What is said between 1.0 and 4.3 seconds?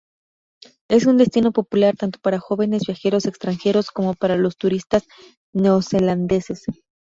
un destino popular tanto para jóvenes viajeros extranjeros como